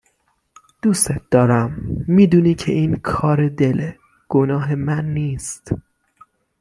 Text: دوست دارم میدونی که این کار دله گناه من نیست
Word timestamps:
دوست 0.81 1.11
دارم 1.31 1.85
میدونی 2.07 2.55
که 2.55 2.71
این 2.71 2.95
کار 2.95 3.49
دله 3.49 3.99
گناه 4.29 4.75
من 4.75 5.05
نیست 5.13 5.71